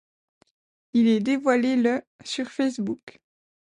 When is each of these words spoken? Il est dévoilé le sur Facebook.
Il 0.93 1.07
est 1.07 1.19
dévoilé 1.19 1.75
le 1.75 2.01
sur 2.25 2.49
Facebook. 2.49 3.19